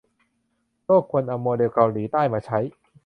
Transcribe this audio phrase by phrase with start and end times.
[0.85, 2.59] โลกควรเอาโมเดลเกาหลีใต้มาใช้